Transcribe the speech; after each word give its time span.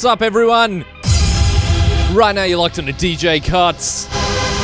What's 0.00 0.06
up, 0.06 0.22
everyone? 0.22 0.86
Right 2.14 2.32
now, 2.34 2.44
you're 2.44 2.56
locked 2.56 2.78
on 2.78 2.86
to 2.86 2.92
DJ 2.94 3.44
Cuts, 3.44 4.08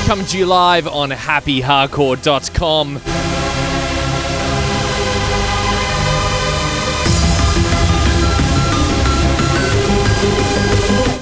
coming 0.07 0.25
to 0.25 0.39
you 0.39 0.47
live 0.47 0.89
on 0.89 1.11
happyhardcore.com. 1.11 2.95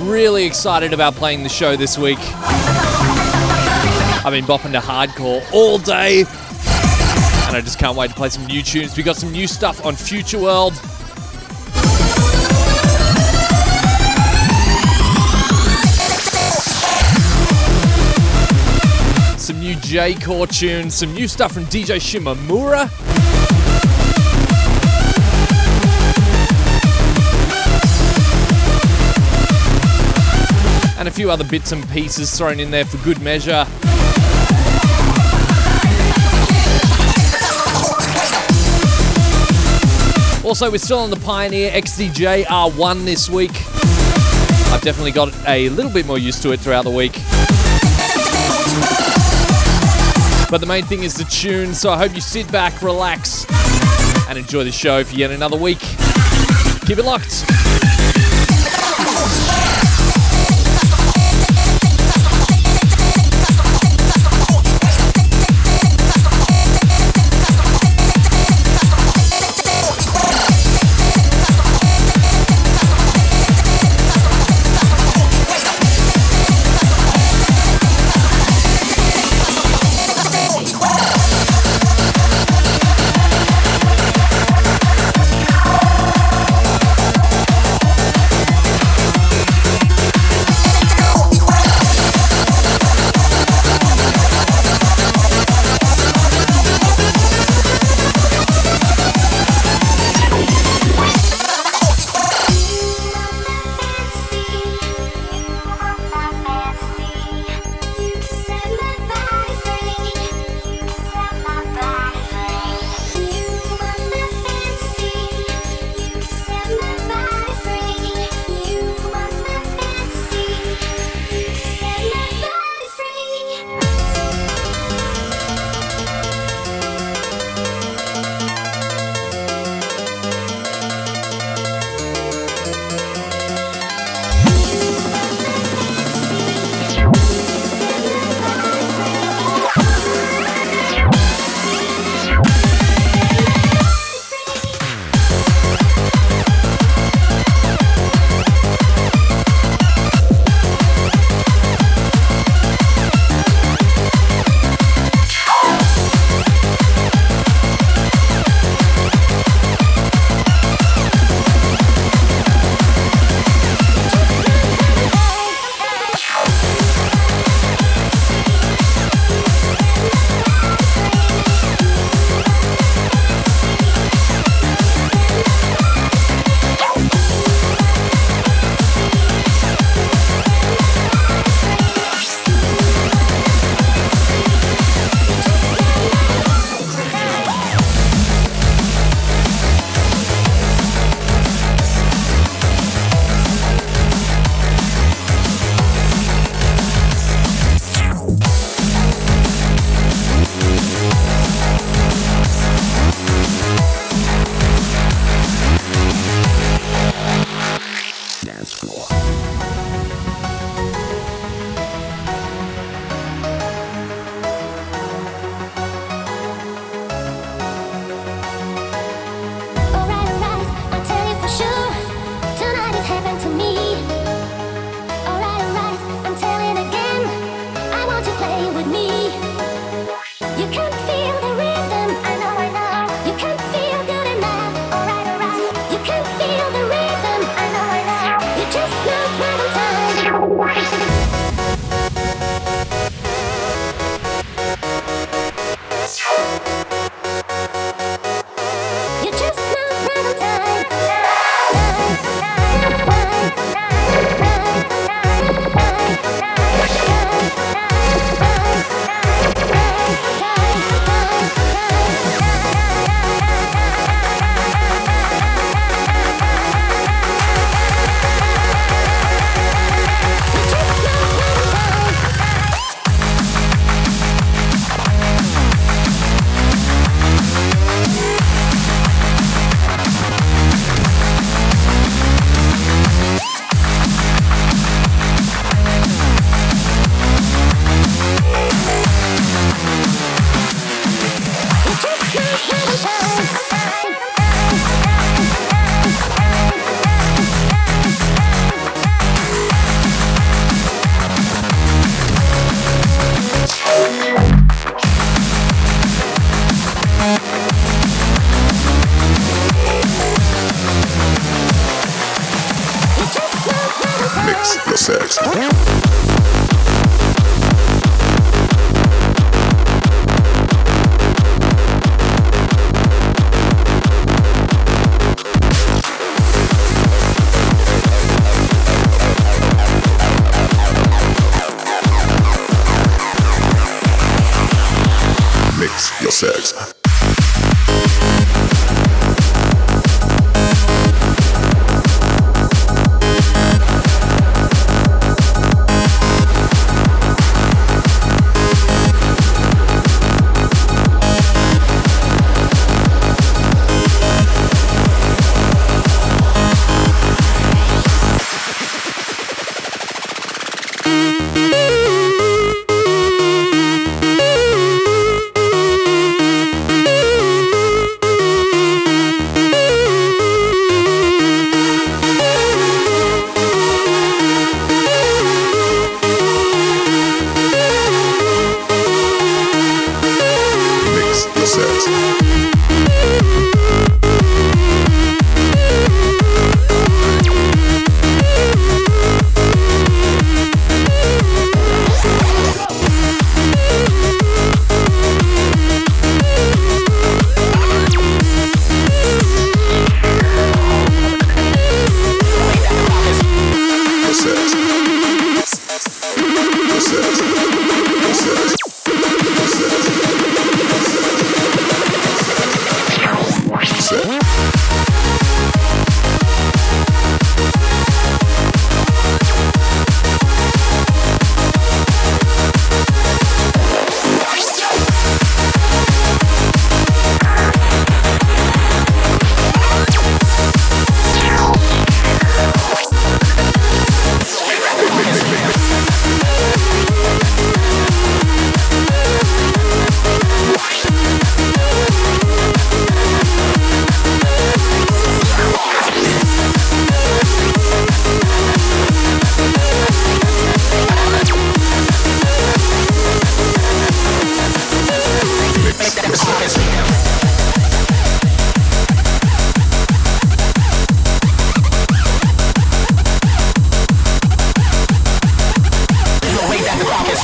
Really 0.08 0.44
excited 0.44 0.92
about 0.92 1.14
playing 1.16 1.42
the 1.42 1.48
show 1.48 1.74
this 1.74 1.98
week. 1.98 2.20
I've 4.24 4.30
been 4.30 4.44
bopping 4.44 4.70
to 4.74 4.78
hardcore 4.78 5.44
all 5.52 5.78
day, 5.78 6.20
and 6.20 7.56
I 7.56 7.60
just 7.60 7.80
can't 7.80 7.96
wait 7.96 8.10
to 8.10 8.14
play 8.14 8.28
some 8.28 8.46
new 8.46 8.62
tunes. 8.62 8.96
We 8.96 9.02
got 9.02 9.16
some 9.16 9.32
new 9.32 9.48
stuff 9.48 9.84
on 9.84 9.96
Future 9.96 10.38
World. 10.38 10.80
J 19.84 20.14
Core 20.14 20.46
tunes, 20.46 20.94
some 20.94 21.12
new 21.12 21.28
stuff 21.28 21.52
from 21.52 21.66
DJ 21.66 22.00
Shimamura. 22.00 22.90
And 30.98 31.06
a 31.06 31.10
few 31.10 31.30
other 31.30 31.44
bits 31.44 31.72
and 31.72 31.86
pieces 31.90 32.36
thrown 32.36 32.60
in 32.60 32.70
there 32.70 32.86
for 32.86 32.96
good 33.04 33.20
measure. 33.20 33.66
Also, 40.44 40.70
we're 40.70 40.78
still 40.78 41.00
on 41.00 41.10
the 41.10 41.20
Pioneer 41.22 41.70
XDJ 41.72 42.44
R1 42.44 43.04
this 43.04 43.28
week. 43.28 43.52
I've 44.72 44.82
definitely 44.82 45.12
got 45.12 45.32
a 45.46 45.68
little 45.68 45.92
bit 45.92 46.06
more 46.06 46.18
used 46.18 46.42
to 46.42 46.52
it 46.52 46.60
throughout 46.60 46.84
the 46.84 46.90
week. 46.90 47.20
But 50.50 50.58
the 50.58 50.66
main 50.66 50.84
thing 50.84 51.02
is 51.02 51.14
the 51.14 51.24
tune, 51.24 51.74
so 51.74 51.90
I 51.90 51.96
hope 51.98 52.14
you 52.14 52.20
sit 52.20 52.50
back, 52.52 52.82
relax, 52.82 53.44
and 54.28 54.38
enjoy 54.38 54.64
the 54.64 54.72
show 54.72 55.02
for 55.02 55.14
yet 55.14 55.30
another 55.30 55.56
week. 55.56 55.80
Keep 56.86 56.98
it 56.98 57.04
locked. 57.04 57.63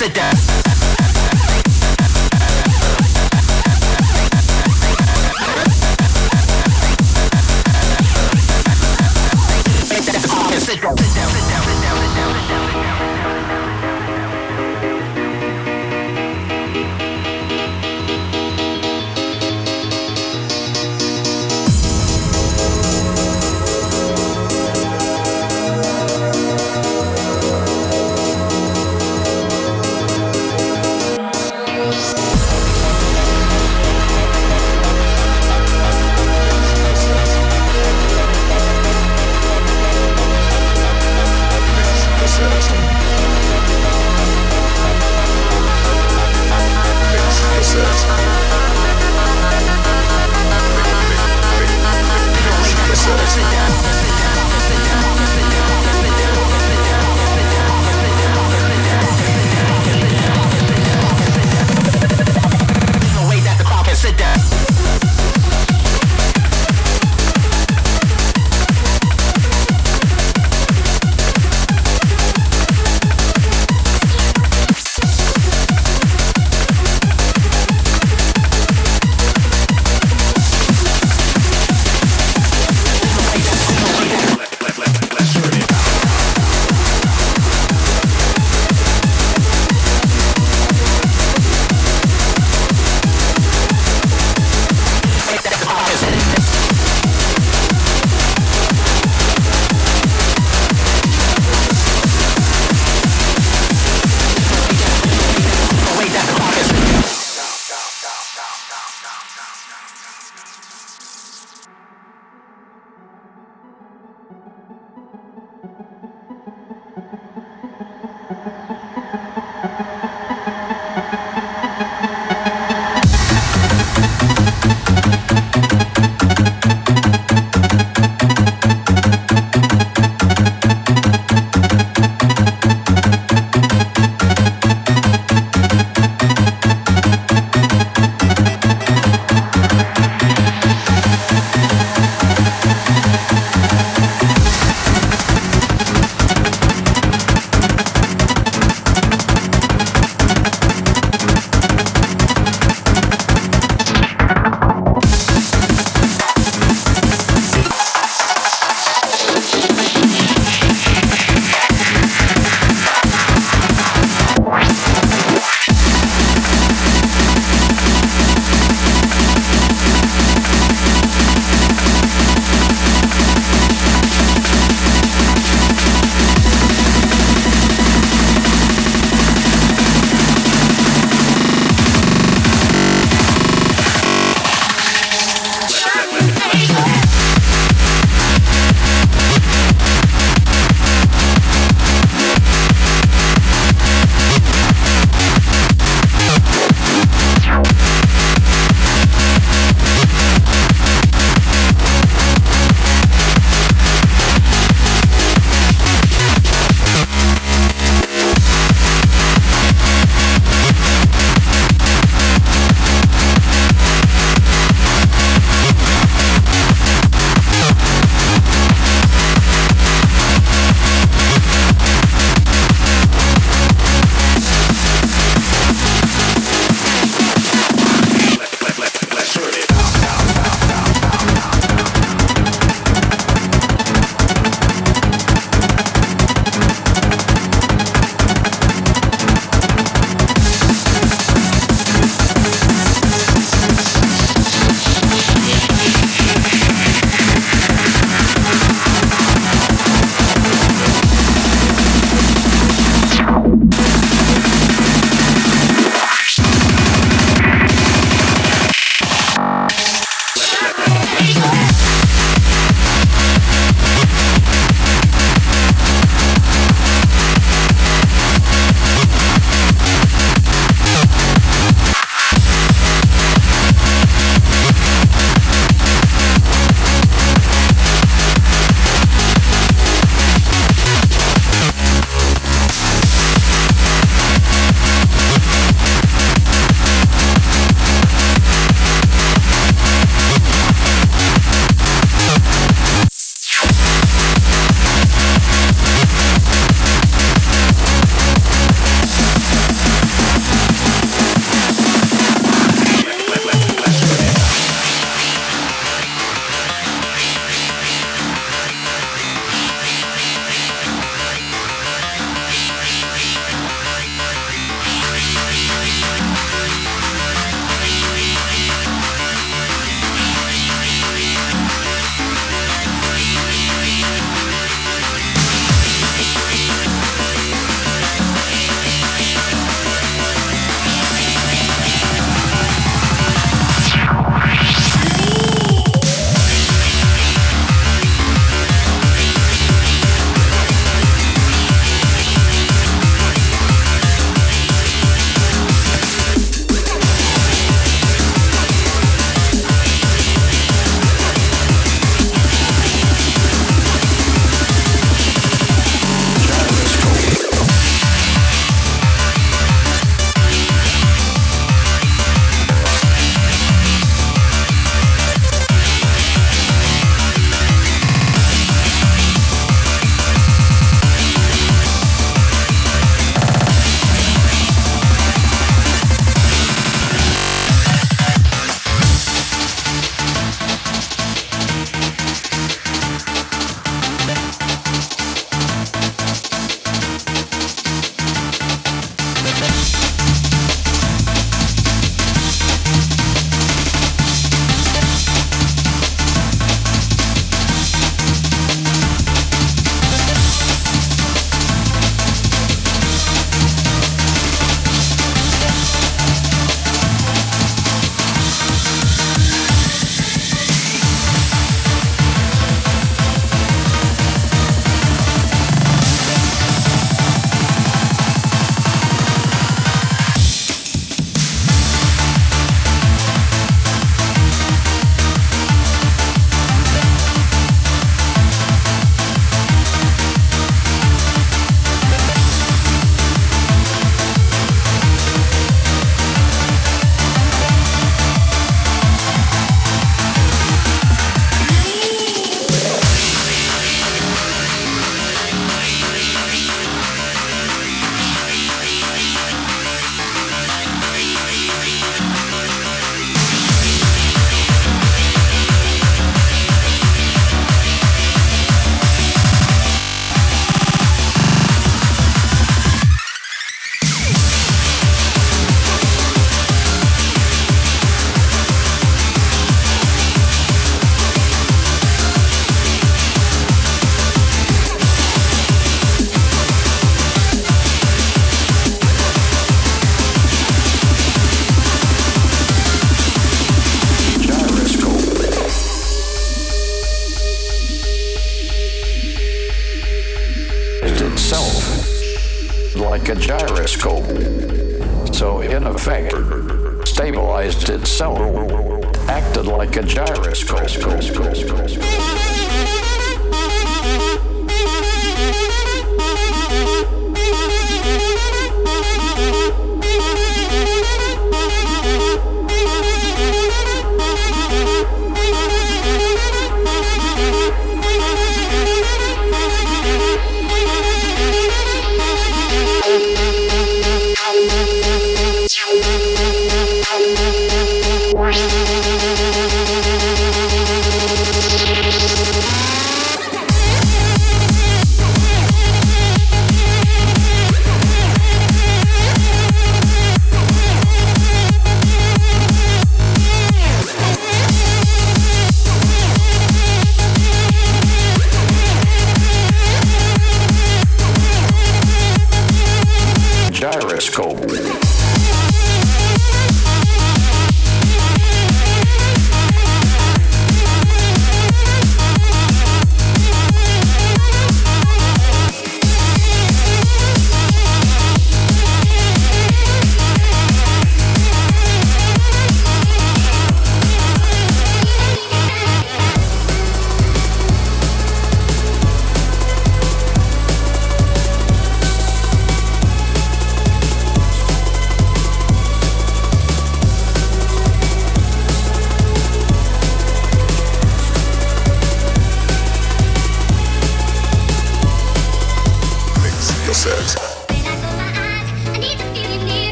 Sit 0.00 0.14
down. 0.14 0.69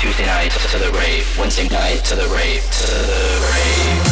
Tuesday 0.00 0.26
night 0.26 0.50
to 0.50 0.78
the 0.78 0.90
rave, 0.98 1.38
Wednesday 1.38 1.68
night 1.68 2.04
to 2.04 2.16
the 2.16 2.26
rave, 2.28 2.62
to 2.62 2.86
the 2.86 3.48
rave. 3.52 4.07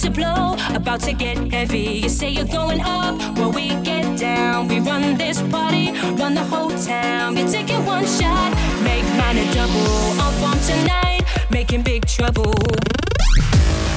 to 0.00 0.10
blow, 0.10 0.56
about 0.74 1.00
to 1.00 1.12
get 1.12 1.36
heavy. 1.52 2.00
You 2.02 2.08
say 2.08 2.30
you're 2.30 2.46
going 2.46 2.80
up, 2.80 3.18
well, 3.36 3.52
we 3.52 3.68
get 3.82 4.18
down. 4.18 4.66
We 4.66 4.80
run 4.80 5.18
this 5.18 5.42
party, 5.42 5.92
run 6.20 6.34
the 6.34 6.44
whole 6.44 6.70
town. 6.70 7.36
You're 7.36 7.48
taking 7.48 7.84
one 7.84 8.06
shot, 8.06 8.50
make 8.82 9.04
mine 9.20 9.36
a 9.36 9.46
double. 9.52 10.22
Off 10.24 10.42
on 10.42 10.58
tonight, 10.70 11.22
making 11.50 11.82
big 11.82 12.06
trouble. 12.06 12.54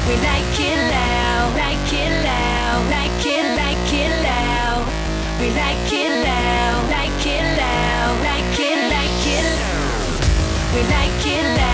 We 0.08 0.16
like 0.28 0.56
it 0.60 0.80
loud, 0.91 1.56
like 1.56 1.93
it 1.93 2.12
loud, 2.28 2.84
like 2.91 3.26
it, 3.26 3.45
like 3.56 3.93
it 3.93 4.14
loud. 4.28 4.84
We 5.39 5.47
like 5.51 5.93
it 5.93 6.12
loud, 6.28 6.89
like 6.89 7.26
it 7.26 7.45
loud, 7.62 8.16
like 8.28 8.60
it, 8.60 8.80
like 8.91 9.24
it. 9.39 9.47
We 10.74 10.82
like 10.89 11.28
it 11.28 11.58
loud. 11.58 11.72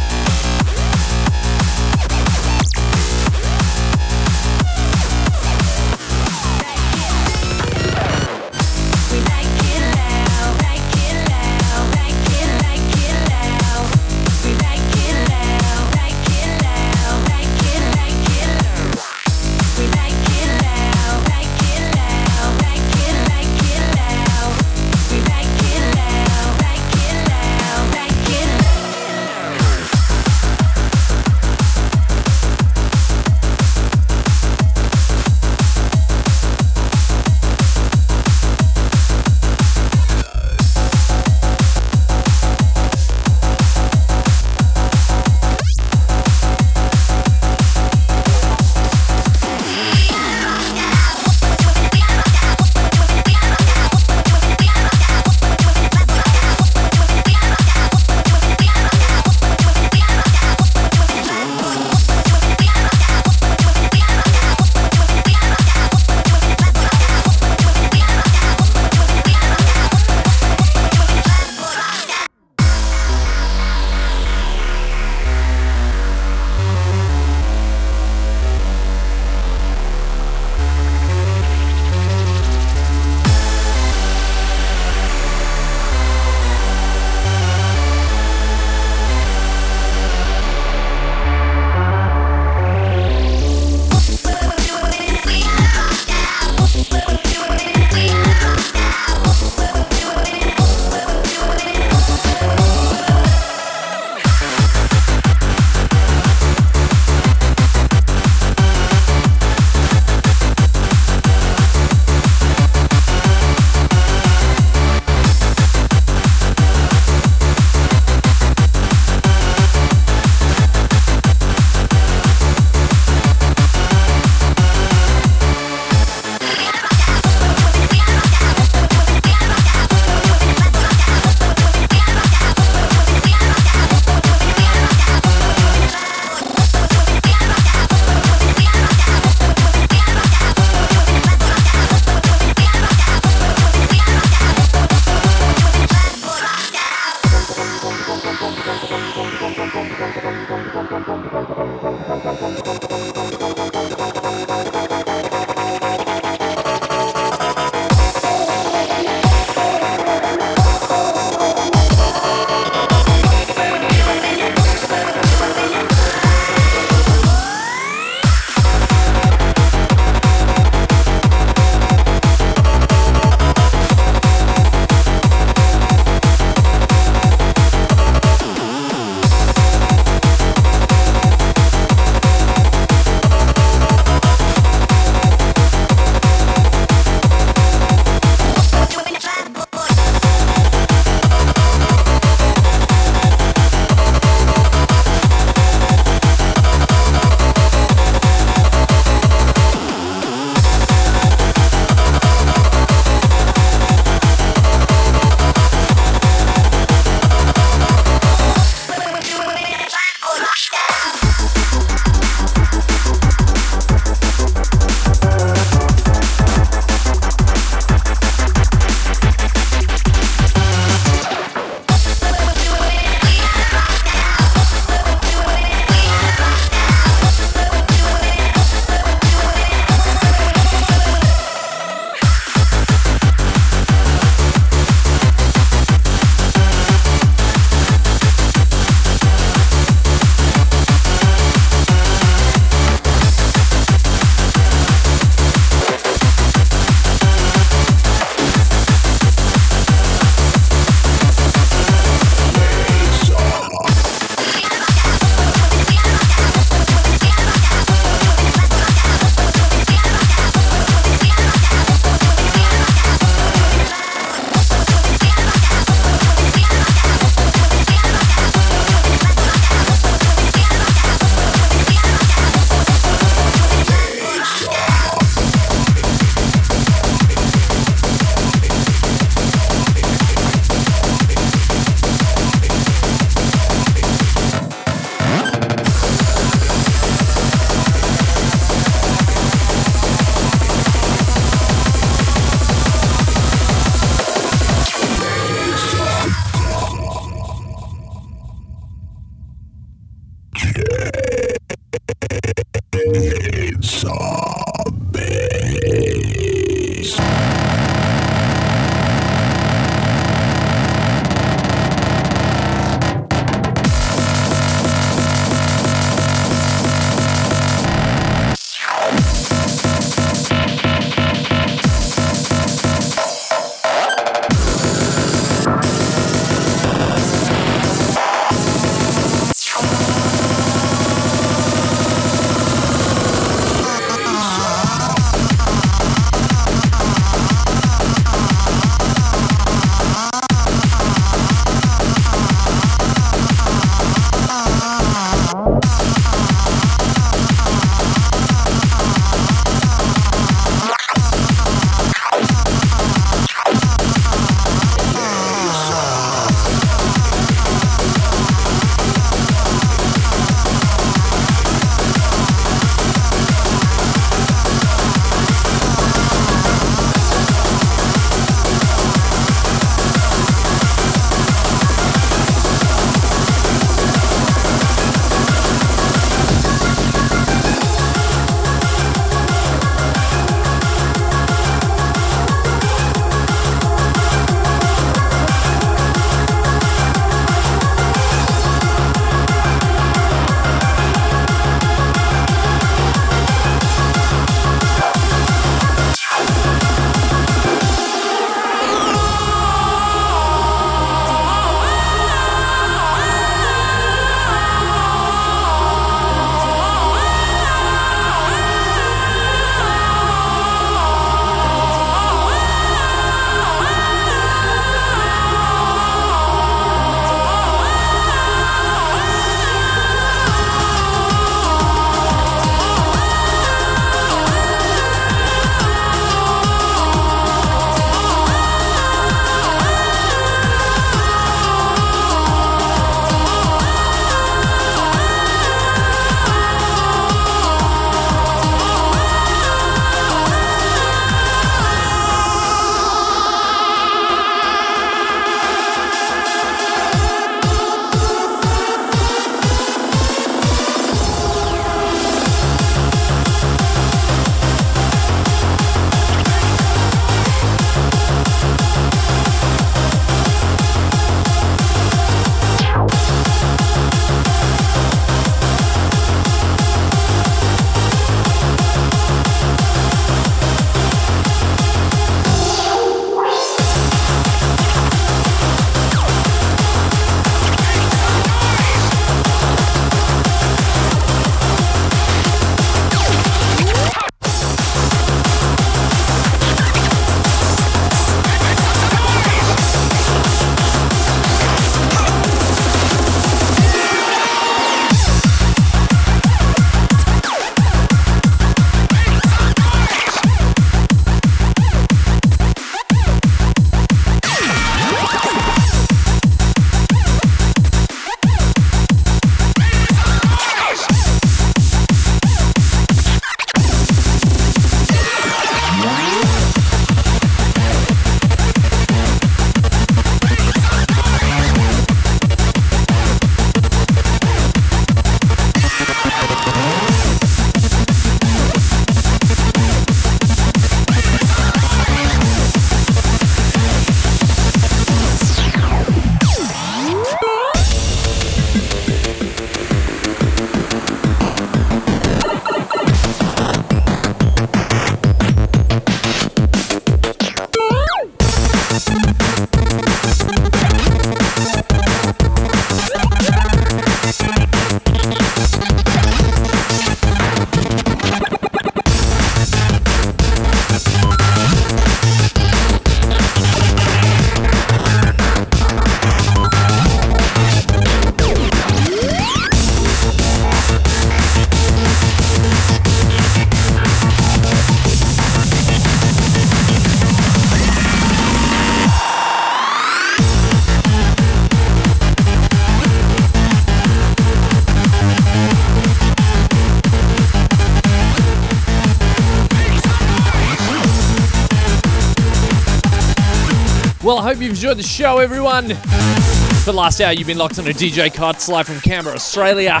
Enjoyed 594.88 595.04
the 595.04 595.06
show, 595.06 595.36
everyone. 595.36 595.88
For 595.88 596.92
the 596.92 596.94
last 596.94 597.20
hour, 597.20 597.34
you've 597.34 597.46
been 597.46 597.58
locked 597.58 597.78
on 597.78 597.86
a 597.86 597.90
DJ 597.90 598.32
Cuts 598.32 598.70
live 598.70 598.86
from 598.86 598.98
Canberra, 599.00 599.34
Australia 599.34 600.00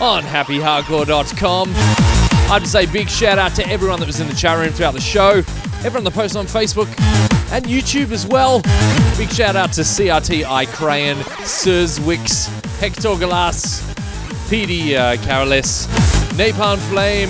on 0.00 0.22
happyhardcore.com. 0.22 1.68
I'd 2.50 2.62
to 2.62 2.66
say 2.66 2.86
big 2.86 3.10
shout 3.10 3.38
out 3.38 3.54
to 3.56 3.68
everyone 3.68 4.00
that 4.00 4.06
was 4.06 4.18
in 4.18 4.26
the 4.26 4.34
chat 4.34 4.56
room 4.58 4.72
throughout 4.72 4.94
the 4.94 5.02
show, 5.02 5.42
everyone 5.84 6.04
that 6.04 6.14
posted 6.14 6.38
on 6.38 6.46
Facebook 6.46 6.86
and 7.52 7.66
YouTube 7.66 8.10
as 8.10 8.26
well. 8.26 8.62
Big 9.18 9.30
shout 9.30 9.54
out 9.54 9.74
to 9.74 9.82
CRTI 9.82 10.66
Crayon, 10.68 11.22
Sirs 11.44 12.00
Wix, 12.00 12.46
Hector 12.78 13.18
Galas, 13.18 13.82
PD 14.48 14.94
uh, 14.94 15.16
Carolis, 15.26 15.88
Napalm 16.38 16.78
Flame, 16.88 17.28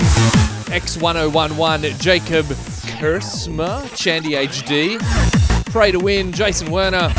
X1011, 0.71 1.99
Jacob 2.01 2.47
Kursma, 2.47 3.83
Chandy 3.97 4.37
HD, 4.47 5.36
Pray 5.77 5.93
to 5.93 6.01
Win, 6.01 6.33
Jason 6.33 6.71
Werner, 6.71 7.11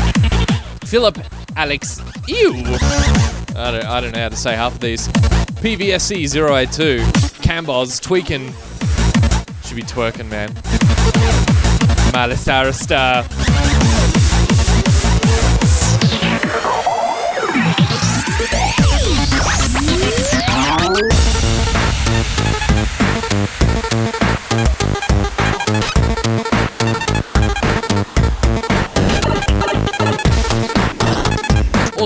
Philip 0.84 1.16
Alex 1.54 2.00
Ew. 2.26 2.54
I 3.54 3.70
don't, 3.70 3.84
I 3.84 4.00
don't 4.00 4.12
know 4.12 4.20
how 4.20 4.30
to 4.30 4.36
say 4.36 4.56
half 4.56 4.74
of 4.74 4.80
these. 4.80 5.06
PVSC 5.62 6.26
082, 6.26 6.98
Camboz, 7.40 8.00
Tweakin. 8.00 8.52
Should 9.64 9.76
be 9.76 9.82
twerking, 9.82 10.28
man. 10.28 10.48
Malasara 12.10 12.74
Star. 12.74 13.67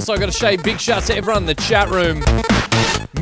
Also, 0.02 0.16
got 0.16 0.26
to 0.26 0.32
say 0.32 0.56
big 0.56 0.80
shouts 0.80 1.06
to 1.06 1.16
everyone 1.16 1.44
in 1.44 1.46
the 1.46 1.54
chat 1.54 1.88
room. 1.88 2.22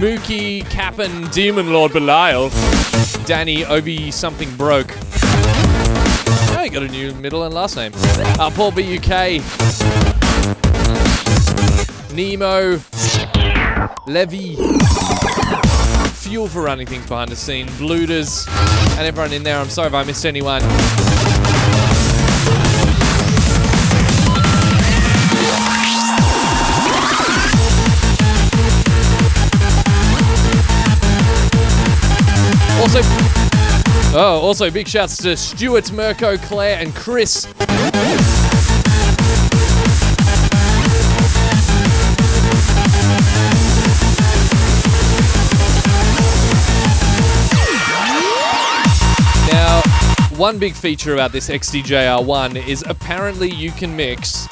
Mookie, 0.01 0.64
Cap'n, 0.70 1.28
Demon 1.31 1.74
Lord 1.74 1.93
Belial, 1.93 2.49
Danny, 3.26 3.66
Obi, 3.66 4.11
something 4.11 4.51
broke. 4.57 4.91
Oh, 6.57 6.66
got 6.72 6.83
a 6.83 6.89
new 6.89 7.12
middle 7.16 7.45
and 7.45 7.53
last 7.53 7.76
name. 7.76 7.93
Uh, 7.95 8.51
Paul 8.55 8.70
BUK, 8.70 9.43
Nemo, 12.14 12.81
Levy, 14.07 14.57
Fuel 16.14 16.49
for 16.49 16.62
running 16.62 16.87
things 16.87 17.07
behind 17.07 17.31
the 17.31 17.37
scene, 17.37 17.66
Blooters, 17.76 18.49
and 18.97 19.07
everyone 19.07 19.35
in 19.35 19.43
there. 19.43 19.59
I'm 19.59 19.68
sorry 19.68 19.89
if 19.89 19.95
I 19.95 20.03
missed 20.05 20.24
anyone. 20.24 20.62
Also, 32.93 33.09
oh, 34.18 34.41
also 34.43 34.68
big 34.68 34.88
shouts 34.88 35.16
to 35.18 35.36
Stuart, 35.36 35.93
Mirko, 35.93 36.36
Claire, 36.36 36.80
and 36.80 36.93
Chris. 36.93 37.47
Now, 49.47 49.82
one 50.36 50.59
big 50.59 50.74
feature 50.74 51.14
about 51.14 51.30
this 51.30 51.49
XDJ-R1 51.49 52.66
is 52.66 52.82
apparently 52.88 53.53
you 53.53 53.70
can 53.70 53.95
mix 53.95 54.49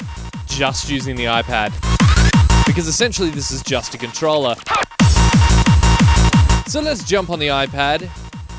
just 0.47 0.89
using 0.89 1.17
the 1.17 1.25
iPad. 1.25 1.73
Because 2.65 2.87
essentially 2.87 3.31
this 3.31 3.51
is 3.51 3.61
just 3.63 3.93
a 3.95 3.97
controller. 3.97 4.55
So 6.67 6.79
let's 6.79 7.03
jump 7.03 7.31
on 7.31 7.39
the 7.39 7.47
iPad 7.47 8.09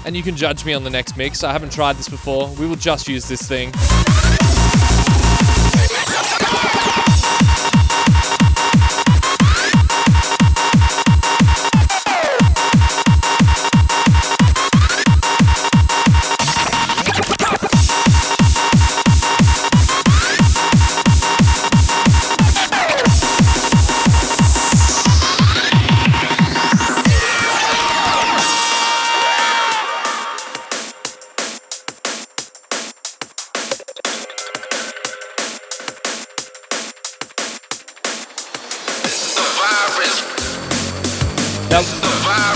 and 0.05 0.17
you 0.17 0.23
can 0.23 0.37
judge 0.37 0.65
me 0.65 0.73
on 0.75 0.85
the 0.85 0.91
next 0.91 1.17
mix. 1.17 1.45
I 1.45 1.53
haven't 1.53 1.73
tried 1.73 1.97
this 1.97 2.09
before. 2.09 2.49
We 2.59 2.67
will 2.67 2.77
just 2.77 3.09
use 3.09 3.29
this 3.29 3.43
thing. 3.43 3.73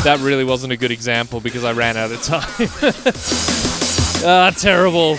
That, 0.04 0.20
really 0.20 0.44
wasn't 0.44 0.70
a 0.74 0.76
good 0.76 0.90
example 0.90 1.40
because 1.40 1.64
I 1.64 1.72
ran 1.72 1.96
out 1.96 2.12
of 2.12 2.22
time. 2.22 2.42
ah, 4.26 4.52
terrible. 4.54 5.16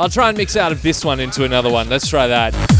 I'll 0.00 0.08
try 0.08 0.28
and 0.28 0.36
mix 0.36 0.56
out 0.56 0.72
of 0.72 0.82
this 0.82 1.04
one 1.04 1.20
into 1.20 1.44
another 1.44 1.70
one. 1.70 1.88
Let's 1.88 2.08
try 2.08 2.26
that. 2.26 2.75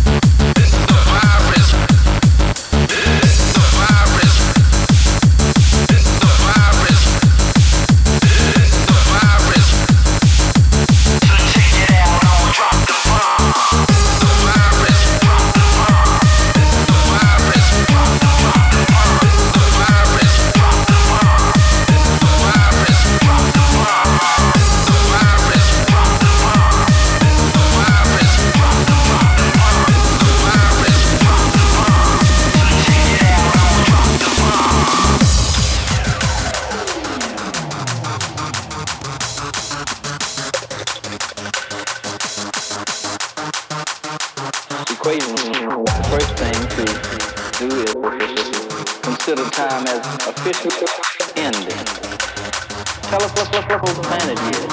What 53.68 53.84
the 53.84 54.00
planet 54.00 54.38
is 54.54 54.65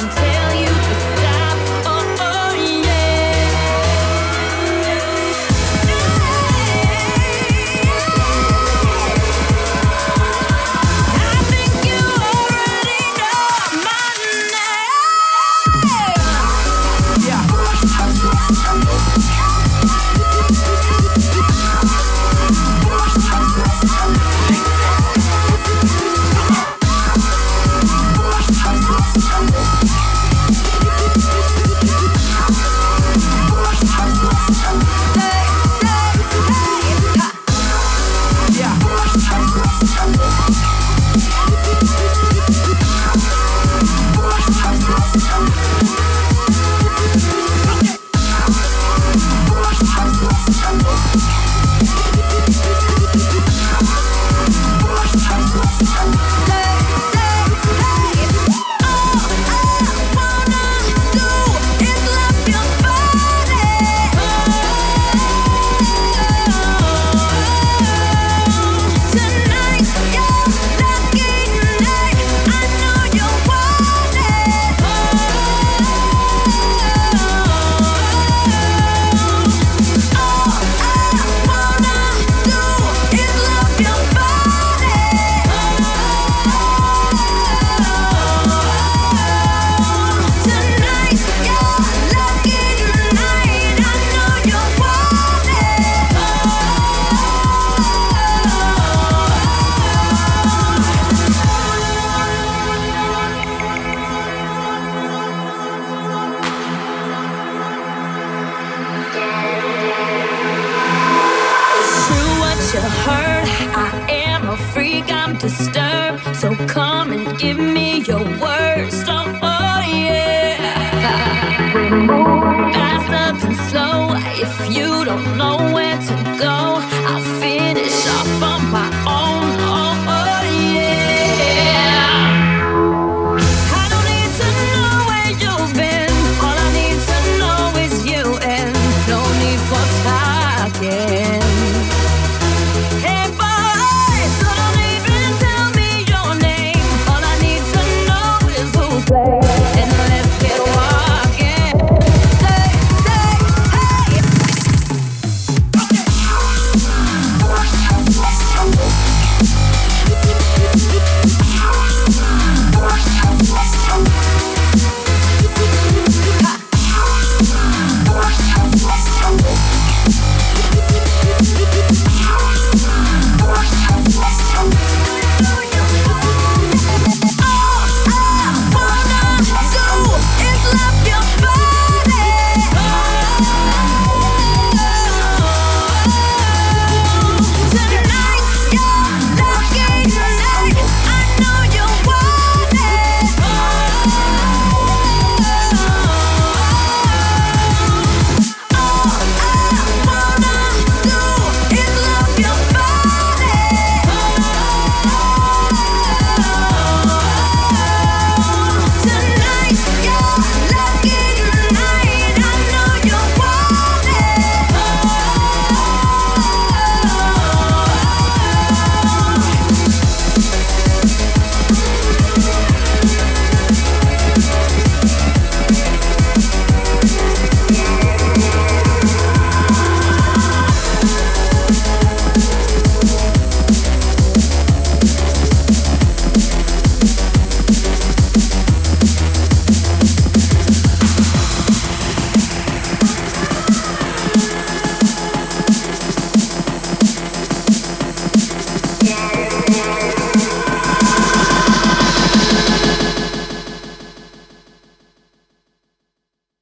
Tell 0.00 0.54
you 0.54 0.61